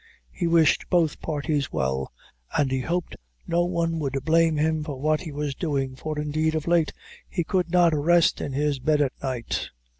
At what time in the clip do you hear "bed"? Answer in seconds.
8.79-8.99